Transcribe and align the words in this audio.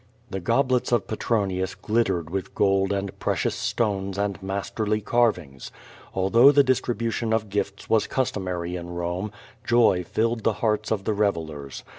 The 0.31 0.39
goblets 0.39 0.91
of 0.91 1.05
Petronius 1.05 1.75
glittered 1.75 2.31
with 2.31 2.55
gold 2.55 2.91
and 2.91 3.19
precious 3.19 3.53
stones 3.53 4.17
and 4.17 4.41
masterly 4.41 4.99
carvings. 4.99 5.71
Although 6.15 6.51
the 6.51 6.63
distribution 6.63 7.31
of 7.31 7.51
gifts 7.51 7.87
was 7.87 8.07
customary 8.07 8.75
in 8.75 8.89
Rome, 8.89 9.31
joy 9.63 10.03
filled 10.03 10.43
the 10.43 10.53
hearts 10.53 10.89
of 10.89 11.03
the 11.03 11.13
revellers. 11.13 11.83